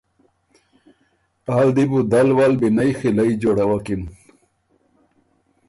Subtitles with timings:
[1.55, 4.01] آ ل دی بُو دل ول بینئ خیلئ جوړوَکِن